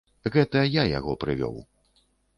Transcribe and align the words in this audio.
Гэта 0.35 0.63
я 0.81 0.85
яго 0.99 1.13
прывёў. 1.25 1.61